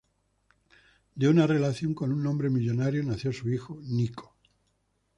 De 1.13 1.29
una 1.29 1.45
relación 1.45 1.93
con 1.93 2.11
un 2.11 2.25
hombre 2.25 2.49
millonario 2.49 3.03
nació 3.03 3.31
su 3.31 3.51
hijo, 3.51 3.79
Nico. 3.83 4.35